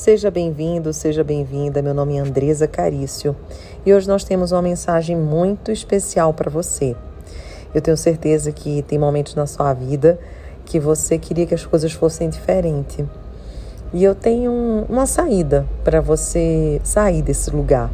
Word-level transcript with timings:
Seja 0.00 0.30
bem-vindo, 0.30 0.94
seja 0.94 1.22
bem-vinda. 1.22 1.82
Meu 1.82 1.92
nome 1.92 2.16
é 2.16 2.20
Andresa 2.20 2.66
Carício 2.66 3.36
e 3.84 3.92
hoje 3.92 4.08
nós 4.08 4.24
temos 4.24 4.50
uma 4.50 4.62
mensagem 4.62 5.14
muito 5.14 5.70
especial 5.70 6.32
para 6.32 6.50
você. 6.50 6.96
Eu 7.74 7.82
tenho 7.82 7.98
certeza 7.98 8.50
que 8.50 8.80
tem 8.80 8.98
momentos 8.98 9.34
na 9.34 9.46
sua 9.46 9.74
vida 9.74 10.18
que 10.64 10.80
você 10.80 11.18
queria 11.18 11.44
que 11.44 11.54
as 11.54 11.66
coisas 11.66 11.92
fossem 11.92 12.30
diferentes. 12.30 13.04
E 13.92 14.02
eu 14.02 14.14
tenho 14.14 14.86
uma 14.88 15.04
saída 15.04 15.66
para 15.84 16.00
você 16.00 16.80
sair 16.82 17.20
desse 17.20 17.50
lugar. 17.50 17.90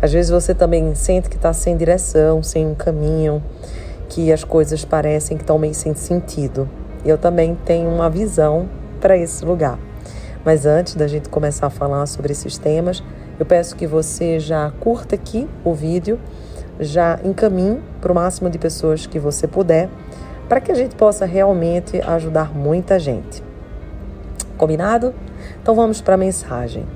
Às 0.00 0.12
vezes 0.12 0.30
você 0.30 0.54
também 0.54 0.94
sente 0.94 1.28
que 1.28 1.34
está 1.34 1.52
sem 1.52 1.76
direção, 1.76 2.44
sem 2.44 2.64
um 2.64 2.76
caminho, 2.76 3.42
que 4.08 4.32
as 4.32 4.44
coisas 4.44 4.84
parecem 4.84 5.36
que 5.36 5.42
estão 5.42 5.58
meio 5.58 5.74
sem 5.74 5.96
sentido. 5.96 6.70
Eu 7.04 7.18
também 7.18 7.58
tenho 7.64 7.90
uma 7.90 8.08
visão 8.08 8.68
para 9.00 9.18
esse 9.18 9.44
lugar. 9.44 9.89
Mas 10.44 10.64
antes 10.64 10.94
da 10.94 11.06
gente 11.06 11.28
começar 11.28 11.66
a 11.66 11.70
falar 11.70 12.06
sobre 12.06 12.32
esses 12.32 12.56
temas, 12.56 13.02
eu 13.38 13.44
peço 13.44 13.76
que 13.76 13.86
você 13.86 14.40
já 14.40 14.70
curta 14.80 15.14
aqui 15.14 15.48
o 15.64 15.74
vídeo, 15.74 16.18
já 16.78 17.18
encaminhe 17.24 17.80
para 18.00 18.10
o 18.10 18.14
máximo 18.14 18.48
de 18.48 18.58
pessoas 18.58 19.06
que 19.06 19.18
você 19.18 19.46
puder, 19.46 19.90
para 20.48 20.60
que 20.60 20.72
a 20.72 20.74
gente 20.74 20.96
possa 20.96 21.26
realmente 21.26 22.00
ajudar 22.00 22.54
muita 22.54 22.98
gente. 22.98 23.42
Combinado? 24.56 25.14
Então 25.62 25.74
vamos 25.74 26.00
para 26.00 26.14
a 26.14 26.18
mensagem. 26.18 26.86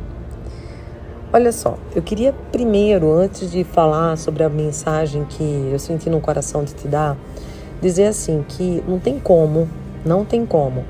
Olha 1.33 1.53
só, 1.53 1.77
eu 1.95 2.01
queria 2.01 2.33
primeiro, 2.53 3.13
antes 3.13 3.51
de 3.51 3.63
falar 3.65 4.17
sobre 4.17 4.43
a 4.43 4.49
mensagem 4.49 5.25
que 5.25 5.69
eu 5.71 5.79
senti 5.79 6.09
no 6.09 6.21
coração 6.21 6.65
de 6.65 6.75
te 6.75 6.89
dar, 6.89 7.17
dizer 7.83 8.07
assim 8.07 8.45
que 8.49 8.83
não 8.89 8.99
tem 8.99 9.19
como, 9.19 9.69
não 10.05 10.25
tem 10.25 10.47
como 10.47 10.85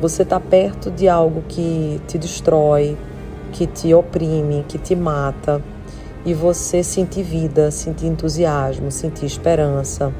você 0.00 0.22
está 0.22 0.38
perto 0.38 0.90
de 0.90 1.08
algo 1.08 1.42
que 1.48 2.00
te 2.06 2.18
destrói, 2.18 2.96
que 3.52 3.66
te 3.66 3.94
oprime, 3.94 4.64
que 4.68 4.78
te 4.78 4.94
mata, 4.94 5.62
e 6.24 6.34
você 6.34 6.82
sentir 6.82 7.22
vida, 7.22 7.70
sentir 7.70 8.06
entusiasmo, 8.06 8.90
sentir 8.90 9.26
esperança. 9.26 10.12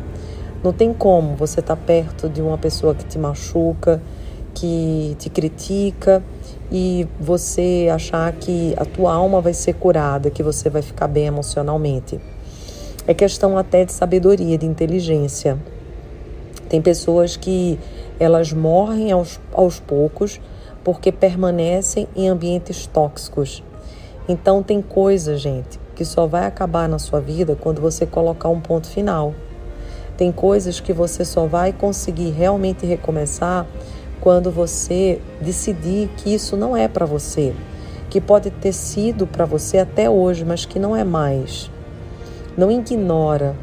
Não 0.62 0.72
tem 0.72 0.94
como 0.94 1.34
você 1.34 1.60
estar 1.60 1.76
tá 1.76 1.82
perto 1.82 2.28
de 2.28 2.40
uma 2.40 2.56
pessoa 2.56 2.94
que 2.94 3.04
te 3.04 3.18
machuca, 3.18 4.00
que 4.54 5.14
te 5.18 5.28
critica 5.28 6.22
e 6.72 7.06
você 7.20 7.88
achar 7.92 8.32
que 8.32 8.74
a 8.76 8.84
tua 8.84 9.12
alma 9.12 9.40
vai 9.40 9.52
ser 9.52 9.74
curada, 9.74 10.30
que 10.30 10.42
você 10.42 10.70
vai 10.70 10.80
ficar 10.80 11.08
bem 11.08 11.26
emocionalmente. 11.26 12.18
É 13.06 13.12
questão 13.12 13.58
até 13.58 13.84
de 13.84 13.92
sabedoria, 13.92 14.56
de 14.56 14.66
inteligência. 14.66 15.58
Tem 16.68 16.82
pessoas 16.82 17.36
que 17.36 17.78
elas 18.18 18.52
morrem 18.52 19.12
aos, 19.12 19.40
aos 19.52 19.78
poucos 19.78 20.40
porque 20.82 21.10
permanecem 21.10 22.06
em 22.14 22.28
ambientes 22.28 22.86
tóxicos. 22.86 23.62
Então 24.28 24.62
tem 24.62 24.80
coisa, 24.80 25.36
gente, 25.36 25.80
que 25.94 26.04
só 26.04 26.26
vai 26.26 26.46
acabar 26.46 26.88
na 26.88 26.98
sua 26.98 27.20
vida 27.20 27.56
quando 27.58 27.80
você 27.80 28.06
colocar 28.06 28.48
um 28.48 28.60
ponto 28.60 28.88
final. 28.88 29.34
Tem 30.16 30.30
coisas 30.32 30.80
que 30.80 30.92
você 30.92 31.24
só 31.24 31.46
vai 31.46 31.72
conseguir 31.72 32.30
realmente 32.30 32.86
recomeçar 32.86 33.66
quando 34.20 34.50
você 34.50 35.20
decidir 35.40 36.08
que 36.16 36.32
isso 36.32 36.56
não 36.56 36.76
é 36.76 36.88
para 36.88 37.04
você, 37.04 37.54
que 38.08 38.20
pode 38.20 38.50
ter 38.50 38.72
sido 38.72 39.26
para 39.26 39.44
você 39.44 39.78
até 39.78 40.08
hoje, 40.08 40.44
mas 40.44 40.64
que 40.64 40.78
não 40.78 40.96
é 40.96 41.04
mais. 41.04 41.70
Não 42.56 42.70
ignora 42.70 43.54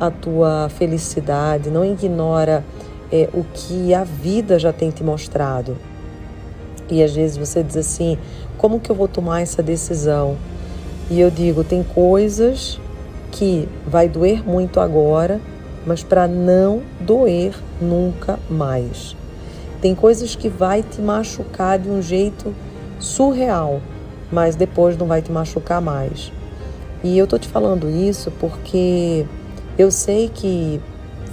a 0.00 0.10
tua 0.10 0.70
felicidade, 0.70 1.70
não 1.70 1.84
ignora 1.84 2.64
é, 3.12 3.28
o 3.34 3.44
que 3.44 3.92
a 3.92 4.02
vida 4.02 4.58
já 4.58 4.72
tem 4.72 4.90
te 4.90 5.04
mostrado. 5.04 5.76
E 6.90 7.02
às 7.02 7.14
vezes 7.14 7.36
você 7.36 7.62
diz 7.62 7.76
assim: 7.76 8.18
como 8.56 8.80
que 8.80 8.90
eu 8.90 8.96
vou 8.96 9.06
tomar 9.06 9.42
essa 9.42 9.62
decisão? 9.62 10.36
E 11.10 11.20
eu 11.20 11.30
digo: 11.30 11.62
tem 11.62 11.82
coisas 11.82 12.80
que 13.30 13.68
vai 13.86 14.08
doer 14.08 14.42
muito 14.46 14.80
agora, 14.80 15.40
mas 15.86 16.02
para 16.02 16.26
não 16.26 16.82
doer 17.00 17.54
nunca 17.80 18.38
mais. 18.48 19.14
Tem 19.80 19.94
coisas 19.94 20.34
que 20.34 20.48
vai 20.48 20.82
te 20.82 21.00
machucar 21.00 21.78
de 21.78 21.88
um 21.88 22.02
jeito 22.02 22.54
surreal, 22.98 23.80
mas 24.30 24.56
depois 24.56 24.96
não 24.96 25.06
vai 25.06 25.22
te 25.22 25.32
machucar 25.32 25.80
mais. 25.80 26.32
E 27.02 27.16
eu 27.16 27.26
tô 27.26 27.38
te 27.38 27.48
falando 27.48 27.88
isso 27.88 28.30
porque 28.38 29.24
eu 29.78 29.90
sei 29.90 30.28
que 30.28 30.80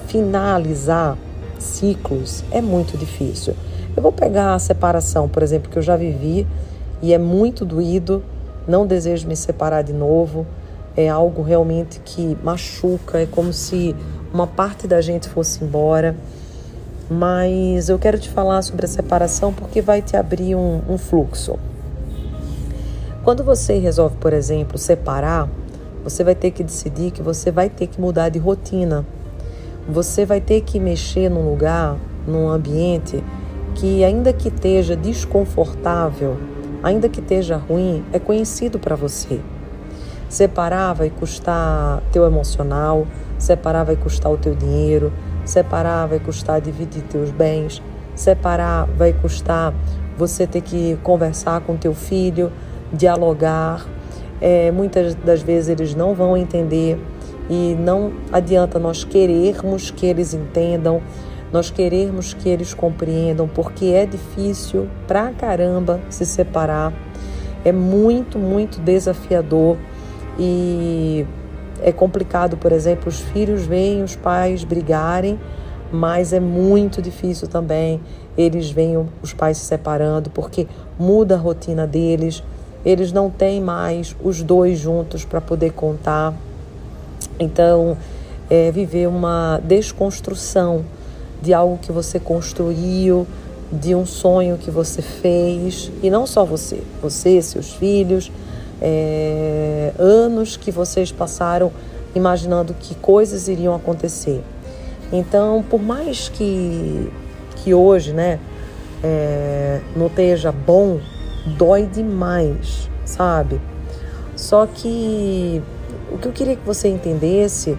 finalizar 0.08 1.18
ciclos 1.60 2.44
é 2.52 2.62
muito 2.62 2.98
difícil. 2.98 3.54
Eu 3.96 4.04
vou 4.04 4.12
pegar 4.12 4.54
a 4.54 4.60
separação, 4.60 5.28
por 5.28 5.42
exemplo, 5.42 5.70
que 5.72 5.78
eu 5.78 5.82
já 5.82 5.96
vivi 5.96 6.48
e 7.02 7.14
é 7.14 7.18
muito 7.18 7.66
doído, 7.66 8.24
não 8.68 8.86
desejo 8.86 9.28
me 9.28 9.36
separar 9.36 9.82
de 9.82 9.94
novo. 9.94 10.46
É 10.96 11.10
algo 11.10 11.42
realmente 11.42 12.00
que 12.04 12.38
machuca, 12.44 13.20
é 13.20 13.26
como 13.26 13.54
se 13.54 13.96
uma 14.34 14.48
parte 14.48 14.88
da 14.88 15.02
gente 15.02 15.28
fosse 15.28 15.64
embora. 15.64 16.16
Mas 17.10 17.88
eu 17.88 17.98
quero 17.98 18.20
te 18.20 18.30
falar 18.30 18.62
sobre 18.62 18.86
a 18.86 18.88
separação 18.88 19.54
porque 19.54 19.82
vai 19.82 20.02
te 20.02 20.18
abrir 20.18 20.56
um, 20.56 20.82
um 20.90 20.98
fluxo. 20.98 21.58
Quando 23.24 23.44
você 23.44 23.78
resolve, 23.78 24.16
por 24.18 24.34
exemplo, 24.34 24.78
separar, 24.78 25.50
você 26.08 26.24
vai 26.24 26.36
ter 26.36 26.52
que 26.52 26.64
decidir 26.64 27.12
que 27.12 27.22
você 27.22 27.52
vai 27.52 27.70
ter 27.70 27.88
que 27.88 28.00
mudar 28.00 28.30
de 28.30 28.40
rotina 28.40 29.06
você 29.88 30.26
vai 30.26 30.42
ter 30.42 30.62
que 30.62 30.80
mexer 30.80 31.30
num 31.30 31.50
lugar, 31.50 31.96
num 32.28 32.50
ambiente 32.50 33.24
que, 33.74 34.04
ainda 34.04 34.34
que 34.34 34.50
esteja 34.50 34.98
desconfortável, 34.98 36.38
ainda 36.84 37.08
que 37.08 37.22
esteja 37.22 37.56
ruim, 37.56 38.04
é 38.12 38.20
conhecido 38.20 38.78
para 38.78 38.98
você. 38.98 39.40
Separar 40.28 40.94
vai 40.94 41.10
custar 41.10 42.02
teu 42.12 42.26
emocional, 42.26 43.08
separar 43.40 43.86
vai 43.86 43.96
custar 43.96 44.30
o 44.30 44.38
teu 44.38 44.54
dinheiro, 44.54 45.14
separar 45.46 46.06
vai 46.06 46.20
custar 46.20 46.60
dividir 46.60 47.04
teus 47.04 47.32
bens, 47.32 47.82
separar 48.14 48.86
vai 48.88 49.14
custar 49.14 49.74
você 50.18 50.46
ter 50.46 50.62
que 50.62 50.98
conversar 51.02 51.62
com 51.62 51.78
teu 51.78 51.94
filho, 51.94 52.52
dialogar. 52.92 53.86
É, 54.40 54.72
muitas 54.72 55.16
das 55.16 55.42
vezes 55.42 55.70
eles 55.70 55.96
não 55.96 56.14
vão 56.14 56.38
entender 56.38 57.00
e 57.50 57.76
não 57.80 58.12
adianta 58.32 58.78
nós 58.78 59.04
querermos 59.04 59.90
que 59.90 60.06
eles 60.06 60.34
entendam, 60.34 61.02
nós 61.52 61.72
querermos 61.72 62.34
que 62.34 62.50
eles 62.50 62.74
compreendam, 62.74 63.48
porque 63.48 63.86
é 63.86 64.06
difícil 64.06 64.88
pra 65.08 65.32
caramba 65.32 66.00
se 66.10 66.26
separar. 66.26 66.94
É 67.64 67.72
muito, 67.72 68.38
muito 68.38 68.80
desafiador 68.80 69.78
e 70.38 71.26
é 71.82 71.92
complicado, 71.92 72.58
por 72.58 72.72
exemplo, 72.72 73.08
os 73.08 73.20
filhos 73.20 73.66
veem 73.66 74.04
os 74.04 74.16
pais 74.16 74.64
brigarem, 74.64 75.40
mas 75.92 76.34
é 76.34 76.40
muito 76.40 77.02
difícil 77.02 77.48
também 77.48 78.02
eles 78.38 78.70
veem 78.70 79.08
os 79.22 79.34
pais 79.34 79.58
se 79.58 79.66
separando, 79.66 80.30
porque 80.30 80.68
muda 81.00 81.36
a 81.36 81.38
rotina 81.38 81.88
deles, 81.88 82.44
eles 82.88 83.12
não 83.12 83.30
têm 83.30 83.60
mais 83.60 84.16
os 84.24 84.42
dois 84.42 84.80
juntos 84.80 85.26
para 85.26 85.42
poder 85.42 85.74
contar. 85.74 86.34
Então, 87.38 87.98
é 88.50 88.72
viver 88.72 89.10
uma 89.10 89.60
desconstrução 89.62 90.86
de 91.42 91.54
algo 91.54 91.78
que 91.80 91.92
você 91.92 92.18
construiu, 92.18 93.28
de 93.70 93.94
um 93.94 94.06
sonho 94.06 94.58
que 94.58 94.72
você 94.72 95.02
fez, 95.02 95.92
e 96.02 96.10
não 96.10 96.26
só 96.26 96.46
você, 96.46 96.82
você, 97.02 97.42
seus 97.42 97.74
filhos, 97.74 98.32
é, 98.82 99.92
anos 100.00 100.56
que 100.56 100.72
vocês 100.72 101.12
passaram 101.12 101.74
imaginando 102.16 102.74
que 102.74 102.96
coisas 102.96 103.50
iriam 103.50 103.76
acontecer. 103.76 104.42
Então, 105.12 105.62
por 105.70 105.82
mais 105.82 106.30
que, 106.30 107.12
que 107.58 107.74
hoje 107.74 108.14
né, 108.14 108.40
é, 109.04 109.82
não 109.94 110.08
esteja 110.08 110.54
bom, 110.54 111.02
dói 111.58 111.86
demais, 111.86 112.90
sabe? 113.06 113.62
Só 114.36 114.68
que 114.68 115.62
o 116.12 116.18
que 116.18 116.28
eu 116.28 116.32
queria 116.32 116.56
que 116.56 116.66
você 116.66 116.88
entendesse 116.88 117.78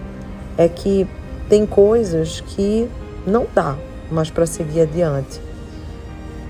é 0.57 0.67
que 0.67 1.07
tem 1.47 1.65
coisas 1.65 2.41
que 2.41 2.89
não 3.25 3.47
dá 3.53 3.75
mais 4.11 4.29
para 4.29 4.45
seguir 4.45 4.81
adiante, 4.81 5.41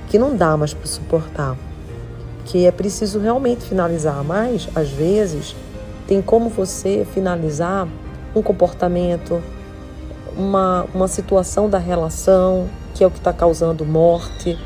que 0.09 0.17
não 0.17 0.35
dá 0.35 0.57
mais 0.57 0.73
para 0.73 0.87
suportar, 0.87 1.55
que 2.45 2.65
é 2.65 2.71
preciso 2.71 3.19
realmente 3.19 3.65
finalizar, 3.65 4.23
mas 4.23 4.67
às 4.75 4.89
vezes 4.89 5.55
tem 6.07 6.21
como 6.21 6.49
você 6.49 7.05
finalizar 7.13 7.87
um 8.35 8.41
comportamento, 8.41 9.41
uma, 10.35 10.85
uma 10.93 11.07
situação 11.07 11.69
da 11.69 11.77
relação, 11.77 12.67
que 12.95 13.03
é 13.03 13.07
o 13.07 13.11
que 13.11 13.17
está 13.19 13.31
causando 13.31 13.85
morte. 13.85 14.57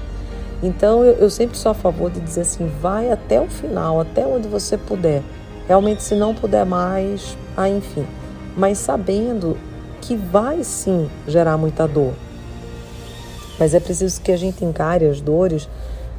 Então 0.64 1.04
eu, 1.04 1.16
eu 1.16 1.30
sempre 1.30 1.58
sou 1.58 1.72
a 1.72 1.76
favor 1.76 2.10
de 2.10 2.22
dizer 2.22 2.42
assim, 2.42 2.72
vai 2.82 3.12
até 3.12 3.40
o 3.40 3.50
final, 3.50 4.00
até 4.00 4.26
onde 4.26 4.48
você 4.48 4.78
puder. 4.78 5.22
Realmente, 5.68 6.02
se 6.02 6.16
não 6.16 6.34
puder 6.34 6.66
mais, 6.66 7.38
aí 7.56 7.78
enfim. 7.78 8.08
Mas 8.56 8.78
sabendo 8.78 9.58
que 10.02 10.16
vai 10.16 10.64
sim 10.64 11.10
gerar 11.28 11.58
muita 11.58 11.86
dor. 11.86 12.14
Mas 13.60 13.74
é 13.74 13.80
preciso 13.80 14.22
que 14.22 14.32
a 14.32 14.38
gente 14.38 14.64
encare 14.64 15.06
as 15.06 15.20
dores 15.20 15.68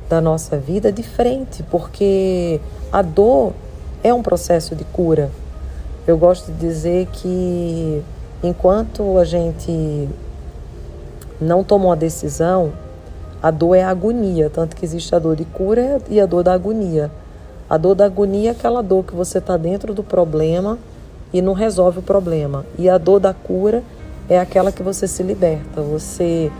da 0.09 0.21
nossa 0.21 0.59
vida 0.59 0.93
de 0.93 1.03
frente, 1.03 1.63
porque 1.65 2.61
a 2.93 3.01
dor 3.01 3.55
é 4.03 4.13
um 4.13 4.23
processo 4.23 4.77
de 4.77 4.85
cura. 4.85 5.31
Eu 6.07 6.19
gosto 6.19 6.53
de 6.53 6.59
dizer 6.59 7.07
que 7.07 8.03
enquanto 8.43 9.17
a 9.17 9.25
gente 9.25 10.09
não 11.41 11.65
toma 11.65 11.87
uma 11.87 11.97
decisão, 11.97 12.73
a 13.45 13.51
dor 13.51 13.75
é 13.75 13.83
a 13.83 13.91
agonia, 13.91 14.49
tanto 14.49 14.75
que 14.75 14.87
existe 14.87 15.15
a 15.15 15.19
dor 15.19 15.37
de 15.37 15.45
cura 15.45 16.01
e 16.09 16.19
a 16.19 16.25
dor 16.25 16.43
da 16.43 16.55
agonia. 16.55 17.11
A 17.69 17.77
dor 17.77 17.95
da 17.95 18.07
agonia 18.07 18.49
é 18.49 18.53
aquela 18.53 18.83
dor 18.83 19.05
que 19.05 19.15
você 19.15 19.37
está 19.37 19.59
dentro 19.59 19.93
do 19.93 20.03
problema 20.03 20.79
e 21.31 21.43
não 21.43 21.53
resolve 21.53 21.99
o 21.99 22.03
problema. 22.03 22.65
E 22.79 22.89
a 22.89 22.97
dor 22.97 23.21
da 23.21 23.35
cura 23.35 23.83
é 24.31 24.39
aquela 24.39 24.73
que 24.73 24.83
você 24.83 25.07
se 25.07 25.23
liberta, 25.23 25.83
você 25.83 26.51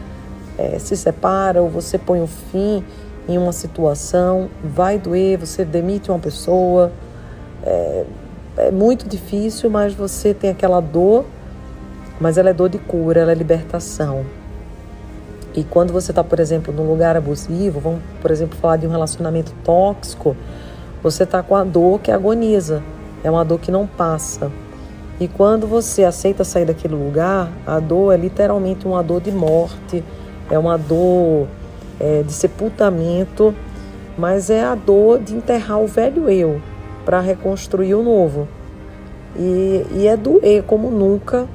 é, 0.59 0.79
se 0.79 0.95
separa 0.95 1.63
ou 1.63 1.71
você 1.71 1.97
põe 1.97 2.21
um 2.21 2.27
fim 2.27 2.85
em 3.27 3.39
uma 3.39 3.53
situação, 3.53 4.51
vai 4.63 4.99
doer, 4.99 5.39
você 5.39 5.65
demite 5.65 6.11
uma 6.11 6.19
pessoa. 6.19 6.93
É, 7.63 8.05
é 8.59 8.71
muito 8.71 9.09
difícil, 9.09 9.71
mas 9.71 9.95
você 9.95 10.35
tem 10.35 10.51
aquela 10.51 10.81
dor, 10.81 11.25
mas 12.21 12.37
ela 12.37 12.51
é 12.51 12.53
dor 12.53 12.69
de 12.69 12.77
cura, 12.77 13.23
ela 13.23 13.33
é 13.33 13.35
libertação. 13.35 14.44
E 15.55 15.63
quando 15.63 15.93
você 15.93 16.11
está, 16.11 16.25
por 16.25 16.41
exemplo, 16.41 16.75
num 16.75 16.89
lugar 16.89 17.17
abusivo, 17.17 17.79
vamos, 17.79 18.01
por 18.21 18.31
exemplo, 18.31 18.59
falar 18.59 18.77
de 18.77 18.87
um 18.87 18.91
relacionamento 18.91 19.53
tóxico, 19.65 20.37
você 21.03 21.23
está 21.23 21.43
com 21.43 21.55
a 21.55 21.63
dor 21.63 22.01
que 22.01 22.11
agoniza, 22.11 22.83
é 23.23 23.31
uma 23.31 23.45
dor 23.45 23.61
que 23.61 23.71
não 23.71 23.87
passa. 23.87 24.51
E 25.21 25.29
quando 25.29 25.67
você 25.67 26.03
aceita 26.03 26.43
sair 26.43 26.65
daquele 26.65 26.95
lugar, 26.95 27.49
a 27.65 27.79
dor 27.79 28.13
é 28.13 28.17
literalmente 28.17 28.85
uma 28.85 29.01
dor 29.03 29.21
de 29.21 29.31
morte, 29.31 30.03
é 30.51 30.59
uma 30.59 30.77
dor 30.77 31.47
é, 32.01 32.23
de 32.23 32.33
sepultamento, 32.33 33.55
mas 34.19 34.51
é 34.51 34.65
a 34.65 34.75
dor 34.75 35.21
de 35.21 35.37
enterrar 35.37 35.81
o 35.81 35.87
velho 35.87 36.29
eu 36.29 36.61
para 37.05 37.21
reconstruir 37.21 37.95
o 37.95 38.03
novo. 38.03 38.49
E, 39.37 39.87
e 39.93 40.09
é 40.09 40.17
doer 40.17 40.65
como 40.65 40.91
nunca 40.91 41.47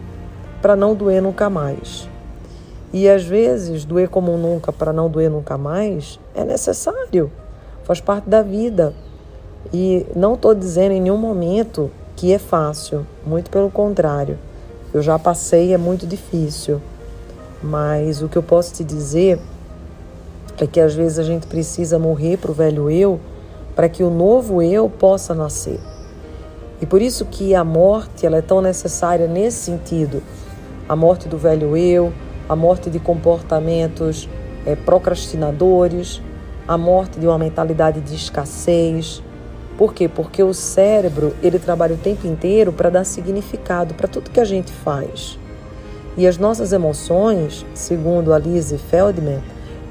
para 0.61 0.75
não 0.75 0.95
doer 0.95 1.21
nunca 1.21 1.49
mais. 1.49 2.09
E 2.91 3.07
às 3.07 3.23
vezes, 3.23 3.85
doer 3.85 4.09
como 4.09 4.37
nunca 4.37 4.71
para 4.73 4.91
não 4.91 5.09
doer 5.09 5.29
nunca 5.29 5.57
mais 5.57 6.19
é 6.33 6.43
necessário, 6.43 7.31
faz 7.83 8.01
parte 8.01 8.29
da 8.29 8.41
vida. 8.41 8.93
E 9.71 10.05
não 10.15 10.33
estou 10.33 10.55
dizendo 10.55 10.93
em 10.93 11.01
nenhum 11.01 11.17
momento 11.17 11.91
que 12.15 12.33
é 12.33 12.39
fácil, 12.39 13.05
muito 13.25 13.49
pelo 13.49 13.69
contrário. 13.69 14.37
Eu 14.93 15.01
já 15.01 15.19
passei, 15.19 15.73
é 15.73 15.77
muito 15.77 16.07
difícil. 16.07 16.81
Mas 17.61 18.21
o 18.21 18.29
que 18.29 18.37
eu 18.37 18.43
posso 18.43 18.73
te 18.73 18.83
dizer 18.83 19.39
é 20.57 20.65
que 20.65 20.79
às 20.79 20.95
vezes 20.95 21.19
a 21.19 21.23
gente 21.23 21.45
precisa 21.47 21.99
morrer 21.99 22.37
para 22.37 22.51
o 22.51 22.53
velho 22.53 22.89
eu 22.89 23.19
para 23.79 23.87
que 23.87 24.03
o 24.03 24.09
novo 24.09 24.61
eu 24.61 24.89
possa 24.89 25.33
nascer. 25.33 25.79
E 26.81 26.85
por 26.85 27.01
isso 27.01 27.23
que 27.25 27.55
a 27.55 27.63
morte 27.63 28.25
ela 28.25 28.35
é 28.35 28.41
tão 28.41 28.61
necessária 28.61 29.25
nesse 29.25 29.59
sentido. 29.59 30.21
A 30.87 30.97
morte 30.97 31.29
do 31.29 31.37
velho 31.37 31.77
eu, 31.77 32.11
a 32.49 32.55
morte 32.55 32.89
de 32.89 32.99
comportamentos 32.99 34.27
é, 34.65 34.75
procrastinadores, 34.75 36.19
a 36.67 36.77
morte 36.77 37.19
de 37.19 37.27
uma 37.27 37.37
mentalidade 37.37 38.01
de 38.01 38.15
escassez. 38.15 39.21
Por 39.77 39.93
quê? 39.93 40.09
Porque 40.09 40.43
o 40.43 40.53
cérebro 40.53 41.33
ele 41.41 41.59
trabalha 41.59 41.93
o 41.93 41.97
tempo 41.97 42.27
inteiro 42.27 42.73
para 42.73 42.89
dar 42.89 43.05
significado 43.05 43.93
para 43.93 44.07
tudo 44.07 44.31
que 44.31 44.39
a 44.39 44.45
gente 44.45 44.71
faz. 44.71 45.37
E 46.17 46.27
as 46.27 46.37
nossas 46.37 46.73
emoções, 46.73 47.65
segundo 47.73 48.33
a 48.33 48.39
Lise 48.39 48.77
Feldman, 48.77 49.39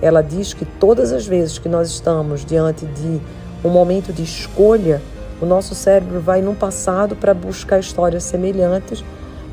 ela 0.03 0.21
diz 0.21 0.53
que 0.53 0.65
todas 0.65 1.13
as 1.13 1.27
vezes 1.27 1.59
que 1.59 1.69
nós 1.69 1.89
estamos 1.89 2.45
diante 2.45 2.85
de 2.85 3.21
um 3.65 3.71
momento 3.71 4.13
de 4.13 4.23
escolha, 4.23 5.01
o 5.41 5.47
nosso 5.47 5.75
cérebro 5.75 6.21
vai 6.21 6.43
no 6.43 6.55
passado 6.55 7.17
para 7.17 7.33
buscar 7.33 7.79
histórias 7.79 8.25
semelhantes, 8.25 9.03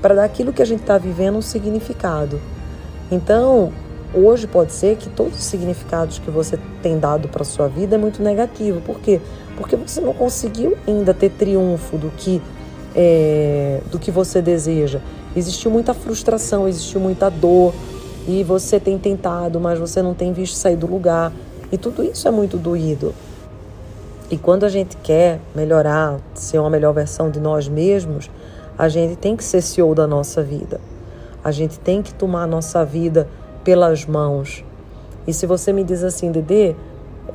para 0.01 0.15
dar 0.15 0.23
aquilo 0.23 0.51
que 0.51 0.61
a 0.61 0.65
gente 0.65 0.81
está 0.81 0.97
vivendo 0.97 1.37
um 1.37 1.41
significado. 1.41 2.39
Então, 3.11 3.71
hoje 4.13 4.47
pode 4.47 4.73
ser 4.73 4.97
que 4.97 5.09
todos 5.09 5.37
os 5.37 5.43
significados 5.43 6.19
que 6.19 6.31
você 6.31 6.57
tem 6.81 6.97
dado 6.97 7.27
para 7.27 7.43
sua 7.43 7.67
vida 7.67 7.95
é 7.95 7.97
muito 7.97 8.21
negativo. 8.21 8.81
Por 8.81 8.99
quê? 8.99 9.21
Porque 9.57 9.75
você 9.75 10.01
não 10.01 10.13
conseguiu 10.13 10.77
ainda 10.87 11.13
ter 11.13 11.29
triunfo 11.31 11.97
do 11.97 12.09
que 12.11 12.41
é, 12.95 13.81
do 13.91 13.99
que 13.99 14.09
você 14.09 14.41
deseja. 14.41 15.01
Existiu 15.35 15.69
muita 15.69 15.93
frustração, 15.93 16.67
existiu 16.67 17.01
muita 17.01 17.29
dor, 17.29 17.73
e 18.27 18.43
você 18.43 18.79
tem 18.79 18.97
tentado, 18.97 19.59
mas 19.59 19.77
você 19.77 20.01
não 20.01 20.13
tem 20.13 20.33
visto 20.33 20.55
sair 20.55 20.75
do 20.75 20.87
lugar. 20.87 21.31
E 21.71 21.77
tudo 21.77 22.03
isso 22.03 22.27
é 22.27 22.31
muito 22.31 22.57
doído. 22.57 23.13
E 24.31 24.37
quando 24.37 24.63
a 24.63 24.69
gente 24.69 24.97
quer 24.97 25.39
melhorar, 25.53 26.19
ser 26.33 26.57
uma 26.57 26.69
melhor 26.69 26.93
versão 26.93 27.29
de 27.29 27.39
nós 27.39 27.67
mesmos, 27.67 28.29
a 28.77 28.89
gente 28.89 29.15
tem 29.15 29.35
que 29.35 29.43
ser 29.43 29.61
CEO 29.61 29.93
da 29.93 30.07
nossa 30.07 30.41
vida. 30.41 30.79
A 31.45 31.51
gente 31.51 31.79
tem 31.79 32.01
que 32.01 32.11
tomar 32.11 32.41
a 32.41 32.47
nossa 32.47 32.83
vida 32.83 33.29
pelas 33.63 34.03
mãos. 34.03 34.65
E 35.27 35.31
se 35.31 35.45
você 35.45 35.71
me 35.71 35.83
diz 35.83 36.03
assim, 36.03 36.31
Dedê, 36.31 36.75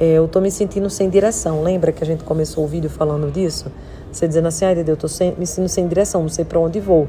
é, 0.01 0.15
eu 0.15 0.27
tô 0.27 0.41
me 0.41 0.51
sentindo 0.51 0.91
sem 0.91 1.09
direção. 1.09 1.63
Lembra 1.63 1.93
que 1.93 2.03
a 2.03 2.07
gente 2.07 2.25
começou 2.25 2.65
o 2.65 2.67
vídeo 2.67 2.91
falando 2.91 3.31
disso? 3.31 3.71
Você 4.11 4.27
dizendo 4.27 4.49
assim, 4.49 4.65
ai, 4.65 4.75
Dedê, 4.75 4.91
eu 4.91 4.97
tô 4.97 5.07
sem, 5.07 5.37
me 5.37 5.47
sentindo 5.47 5.69
sem 5.69 5.87
direção, 5.87 6.23
não 6.23 6.29
sei 6.29 6.45
para 6.45 6.59
onde 6.59 6.81
vou. 6.81 7.07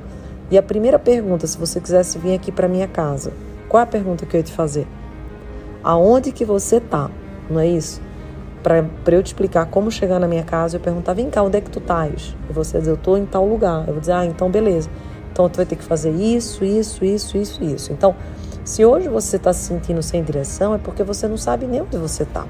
E 0.51 0.59
a 0.59 0.61
primeira 0.61 0.99
pergunta, 0.99 1.47
se 1.47 1.57
você 1.57 1.81
quisesse 1.81 2.19
vir 2.19 2.35
aqui 2.35 2.51
para 2.51 2.67
minha 2.67 2.87
casa, 2.87 3.33
qual 3.67 3.81
é 3.81 3.83
a 3.83 3.87
pergunta 3.87 4.23
que 4.23 4.35
eu 4.35 4.39
ia 4.39 4.43
te 4.43 4.53
fazer? 4.53 4.85
Aonde 5.83 6.31
que 6.31 6.45
você 6.45 6.79
tá? 6.79 7.09
Não 7.49 7.59
é 7.59 7.65
isso? 7.65 7.99
Para 8.61 8.85
eu 9.15 9.23
te 9.23 9.27
explicar 9.27 9.65
como 9.65 9.89
chegar 9.89 10.19
na 10.19 10.27
minha 10.27 10.43
casa, 10.43 10.77
eu 10.77 10.79
perguntar, 10.79 11.13
vem 11.13 11.31
cá, 11.31 11.41
onde 11.41 11.57
é 11.57 11.61
que 11.61 11.71
tu 11.71 11.79
estás? 11.79 12.37
E 12.47 12.53
você 12.53 12.77
dizer, 12.77 12.91
eu 12.91 12.97
tô 12.97 13.17
em 13.17 13.25
tal 13.25 13.47
lugar. 13.47 13.87
Eu 13.87 13.93
vou 13.93 14.01
dizer, 14.01 14.11
ah, 14.11 14.23
então 14.23 14.51
beleza. 14.51 14.87
Então 15.31 15.49
tu 15.49 15.57
vai 15.57 15.65
ter 15.65 15.75
que 15.75 15.83
fazer 15.83 16.11
isso, 16.11 16.63
isso, 16.63 17.03
isso, 17.05 17.37
isso, 17.37 17.63
isso. 17.63 17.93
Então, 17.93 18.15
se 18.63 18.85
hoje 18.85 19.07
você 19.07 19.37
está 19.37 19.53
se 19.53 19.61
sentindo 19.61 20.03
sem 20.03 20.23
direção, 20.23 20.73
é 20.75 20.77
porque 20.77 21.03
você 21.03 21.27
não 21.27 21.37
sabe 21.37 21.65
nem 21.65 21.81
onde 21.81 21.97
você 21.97 22.23
está. 22.23 22.45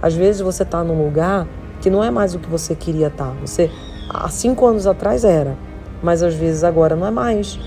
Às 0.00 0.14
vezes 0.14 0.40
você 0.40 0.62
está 0.62 0.82
num 0.82 1.02
lugar 1.04 1.46
que 1.80 1.88
não 1.88 2.02
é 2.02 2.10
mais 2.10 2.34
o 2.34 2.38
que 2.38 2.48
você 2.48 2.74
queria 2.74 3.06
estar. 3.06 3.26
Tá. 3.26 3.36
Você 3.40 3.70
há 4.08 4.28
cinco 4.28 4.66
anos 4.66 4.86
atrás 4.86 5.24
era, 5.24 5.56
mas 6.02 6.22
às 6.22 6.34
vezes 6.34 6.64
agora 6.64 6.96
não 6.96 7.06
é 7.06 7.10
mais. 7.10 7.58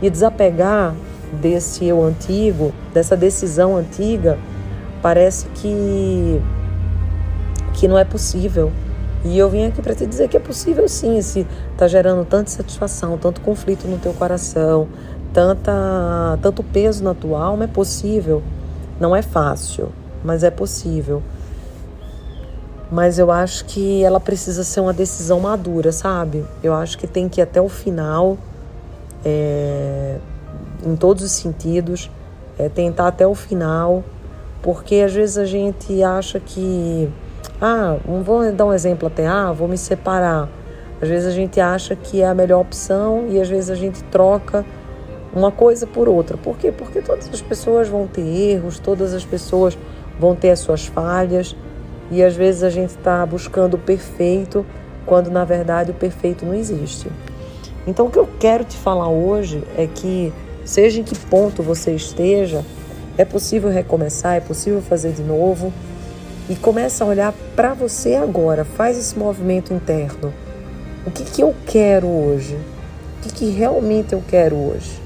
E 0.00 0.08
desapegar 0.08 0.94
desse 1.40 1.84
eu 1.84 2.02
antigo, 2.02 2.72
dessa 2.92 3.16
decisão 3.16 3.76
antiga, 3.76 4.38
parece 5.02 5.46
que 5.48 6.40
que 7.74 7.88
não 7.88 7.98
é 7.98 8.04
possível. 8.04 8.72
E 9.24 9.38
eu 9.38 9.48
vim 9.48 9.66
aqui 9.66 9.80
para 9.80 9.94
te 9.94 10.06
dizer 10.06 10.28
que 10.28 10.36
é 10.36 10.40
possível 10.40 10.86
sim, 10.88 11.20
se 11.22 11.46
está 11.72 11.88
gerando 11.88 12.24
tanta 12.26 12.50
satisfação, 12.50 13.16
tanto 13.16 13.40
conflito 13.40 13.88
no 13.88 13.98
teu 13.98 14.12
coração, 14.12 14.86
tanta, 15.32 16.38
tanto 16.42 16.62
peso 16.62 17.02
na 17.02 17.14
tua 17.14 17.42
alma, 17.42 17.64
é 17.64 17.66
possível. 17.66 18.42
Não 19.00 19.16
é 19.16 19.22
fácil, 19.22 19.90
mas 20.22 20.42
é 20.42 20.50
possível. 20.50 21.22
Mas 22.92 23.18
eu 23.18 23.32
acho 23.32 23.64
que 23.64 24.04
ela 24.04 24.20
precisa 24.20 24.62
ser 24.62 24.80
uma 24.80 24.92
decisão 24.92 25.40
madura, 25.40 25.90
sabe? 25.90 26.44
Eu 26.62 26.74
acho 26.74 26.98
que 26.98 27.06
tem 27.06 27.28
que 27.28 27.40
ir 27.40 27.42
até 27.42 27.60
o 27.60 27.68
final. 27.68 28.36
É, 29.24 30.18
em 30.84 30.94
todos 30.96 31.24
os 31.24 31.32
sentidos, 31.32 32.10
é, 32.58 32.68
tentar 32.68 33.08
até 33.08 33.26
o 33.26 33.34
final, 33.34 34.04
porque 34.62 34.96
às 34.96 35.12
vezes 35.12 35.38
a 35.38 35.44
gente 35.44 36.02
acha 36.02 36.38
que, 36.38 37.10
ah, 37.60 37.96
vou 38.04 38.50
dar 38.52 38.66
um 38.66 38.72
exemplo 38.72 39.08
até, 39.08 39.26
ah, 39.26 39.52
vou 39.52 39.68
me 39.68 39.78
separar. 39.78 40.48
Às 41.00 41.08
vezes 41.08 41.26
a 41.26 41.30
gente 41.30 41.60
acha 41.60 41.94
que 41.96 42.22
é 42.22 42.26
a 42.26 42.34
melhor 42.34 42.60
opção 42.60 43.26
e 43.28 43.40
às 43.40 43.48
vezes 43.48 43.70
a 43.70 43.74
gente 43.74 44.02
troca 44.04 44.64
uma 45.34 45.50
coisa 45.50 45.86
por 45.86 46.08
outra. 46.08 46.36
Por 46.36 46.56
quê? 46.56 46.72
Porque 46.72 47.00
todas 47.00 47.28
as 47.32 47.42
pessoas 47.42 47.88
vão 47.88 48.06
ter 48.06 48.22
erros, 48.22 48.78
todas 48.78 49.12
as 49.12 49.24
pessoas 49.24 49.76
vão 50.18 50.34
ter 50.34 50.50
as 50.50 50.60
suas 50.60 50.86
falhas 50.86 51.56
e 52.10 52.22
às 52.22 52.34
vezes 52.34 52.62
a 52.62 52.70
gente 52.70 52.90
está 52.90 53.24
buscando 53.26 53.74
o 53.74 53.78
perfeito 53.78 54.64
quando 55.04 55.30
na 55.30 55.44
verdade 55.44 55.90
o 55.90 55.94
perfeito 55.94 56.46
não 56.46 56.54
existe. 56.54 57.08
Então 57.86 58.06
o 58.06 58.10
que 58.10 58.18
eu 58.18 58.28
quero 58.38 58.64
te 58.64 58.76
falar 58.76 59.08
hoje 59.08 59.62
é 59.76 59.86
que 59.86 60.32
Seja 60.64 61.00
em 61.00 61.04
que 61.04 61.14
ponto 61.14 61.62
você 61.62 61.94
esteja, 61.94 62.64
é 63.18 63.24
possível 63.24 63.70
recomeçar, 63.70 64.36
é 64.36 64.40
possível 64.40 64.80
fazer 64.80 65.12
de 65.12 65.22
novo. 65.22 65.72
E 66.48 66.54
começa 66.54 67.02
a 67.02 67.06
olhar 67.06 67.32
para 67.56 67.72
você 67.72 68.16
agora, 68.16 68.66
faz 68.66 68.98
esse 68.98 69.18
movimento 69.18 69.72
interno. 69.72 70.32
O 71.06 71.10
que, 71.10 71.24
que 71.24 71.42
eu 71.42 71.54
quero 71.66 72.06
hoje? 72.06 72.54
O 72.54 73.22
que, 73.22 73.32
que 73.32 73.50
realmente 73.50 74.12
eu 74.12 74.22
quero 74.28 74.54
hoje? 74.56 75.00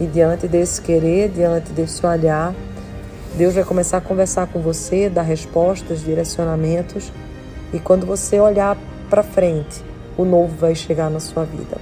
E 0.00 0.06
diante 0.06 0.48
desse 0.48 0.82
querer, 0.82 1.28
diante 1.28 1.70
desse 1.70 2.04
olhar, 2.04 2.52
Deus 3.36 3.54
vai 3.54 3.62
começar 3.62 3.98
a 3.98 4.00
conversar 4.00 4.48
com 4.48 4.60
você, 4.60 5.08
dar 5.08 5.22
respostas, 5.22 6.00
direcionamentos. 6.00 7.12
E 7.72 7.78
quando 7.78 8.04
você 8.04 8.40
olhar 8.40 8.76
para 9.08 9.22
frente, 9.22 9.84
o 10.18 10.24
novo 10.24 10.56
vai 10.56 10.74
chegar 10.74 11.08
na 11.08 11.20
sua 11.20 11.44
vida. 11.44 11.76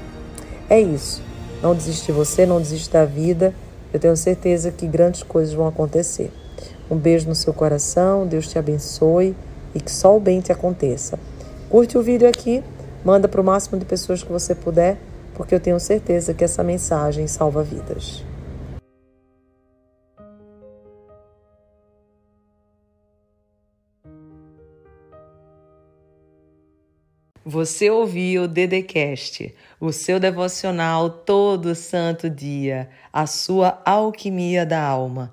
É 0.68 0.78
isso. 0.78 1.22
Não 1.62 1.74
desiste 1.74 2.06
de 2.06 2.12
você, 2.12 2.44
não 2.44 2.60
desiste 2.60 2.92
da 2.92 3.06
vida. 3.06 3.54
Eu 3.94 3.98
tenho 3.98 4.16
certeza 4.16 4.70
que 4.70 4.86
grandes 4.86 5.22
coisas 5.22 5.54
vão 5.54 5.66
acontecer. 5.66 6.30
Um 6.90 6.96
beijo 6.96 7.28
no 7.28 7.36
seu 7.36 7.54
coração, 7.54 8.26
Deus 8.26 8.48
te 8.48 8.58
abençoe 8.58 9.36
e 9.72 9.80
que 9.80 9.92
só 9.92 10.16
o 10.16 10.20
bem 10.20 10.40
te 10.40 10.50
aconteça. 10.50 11.18
Curte 11.68 11.96
o 11.96 12.02
vídeo 12.02 12.28
aqui, 12.28 12.64
manda 13.04 13.28
para 13.28 13.40
o 13.40 13.44
máximo 13.44 13.78
de 13.78 13.84
pessoas 13.84 14.24
que 14.24 14.32
você 14.32 14.56
puder, 14.56 14.98
porque 15.34 15.54
eu 15.54 15.60
tenho 15.60 15.78
certeza 15.78 16.34
que 16.34 16.42
essa 16.42 16.64
mensagem 16.64 17.28
salva 17.28 17.62
vidas. 17.62 18.24
Você 27.44 27.88
ouviu 27.88 28.42
o 28.42 28.48
Dedecast, 28.48 29.54
o 29.80 29.92
seu 29.92 30.20
devocional 30.20 31.08
todo 31.08 31.74
santo 31.74 32.28
dia, 32.28 32.88
a 33.12 33.26
sua 33.26 33.80
alquimia 33.84 34.66
da 34.66 34.82
alma. 34.82 35.32